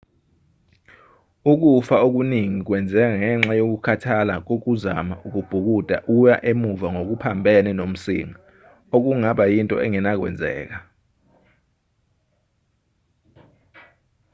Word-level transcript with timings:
ukufa 1.51 1.95
okuningi 2.07 2.59
kwenzeka 2.67 3.11
ngenxa 3.19 3.53
yokukhathala 3.59 4.33
kokuzama 4.47 5.13
ukubhukuda 5.25 5.95
uya 6.15 6.35
emuva 6.51 6.87
ngokuphambene 6.93 7.71
nomsinga 7.79 8.39
okungaba 8.95 9.43
yinto 9.53 9.75
engenakwenzeka 9.85 10.77